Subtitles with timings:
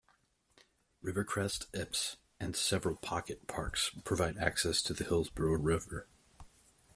[1.03, 6.07] Rivercrest, Epps, and several pocket parks provide access to the Hillsborough River.